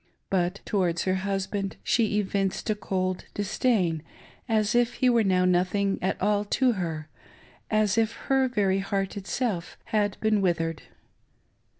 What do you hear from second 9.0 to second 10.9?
itself had been withered.